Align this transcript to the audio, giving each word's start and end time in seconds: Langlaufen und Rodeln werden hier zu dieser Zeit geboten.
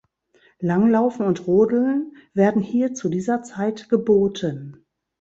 Langlaufen 0.57 1.27
und 1.27 1.45
Rodeln 1.45 2.13
werden 2.33 2.63
hier 2.63 2.95
zu 2.95 3.07
dieser 3.07 3.43
Zeit 3.43 3.87
geboten. 3.87 4.83